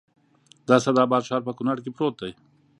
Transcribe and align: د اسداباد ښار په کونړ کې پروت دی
د 0.65 0.67
اسداباد 0.77 1.23
ښار 1.29 1.41
په 1.47 1.51
کونړ 1.57 1.77
کې 1.83 1.93
پروت 1.95 2.15
دی 2.21 2.31